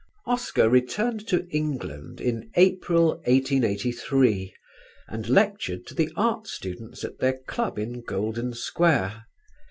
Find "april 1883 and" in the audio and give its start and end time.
2.55-5.29